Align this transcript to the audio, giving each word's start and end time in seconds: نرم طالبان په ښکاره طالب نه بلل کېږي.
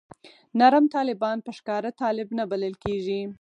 نرم 0.59 0.85
طالبان 0.95 1.37
په 1.45 1.51
ښکاره 1.57 1.91
طالب 2.01 2.27
نه 2.37 2.43
بلل 2.51 2.73
کېږي. 2.83 3.19